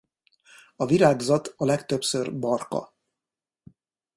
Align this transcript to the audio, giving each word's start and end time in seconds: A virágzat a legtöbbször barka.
A 0.75 0.85
virágzat 0.85 1.53
a 1.57 1.65
legtöbbször 1.65 2.39
barka. 2.39 2.93